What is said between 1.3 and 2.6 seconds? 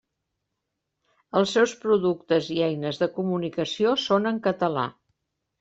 Els seus productes i